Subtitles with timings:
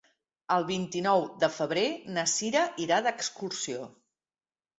[0.53, 1.83] El vint-i-nou de febrer
[2.15, 3.87] na Sira irà d'excursió.